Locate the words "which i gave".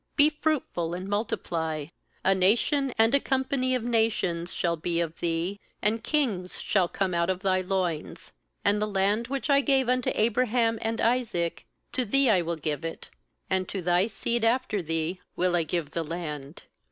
9.27-9.87